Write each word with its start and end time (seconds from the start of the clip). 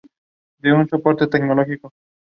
The 0.61 0.69
family 0.69 0.77
arms 0.79 0.93
of 0.93 1.03
Culpepper 1.03 1.25
is 1.35 1.41
on 1.43 1.47
the 1.49 1.55
western 1.57 1.67
panel. 1.77 1.93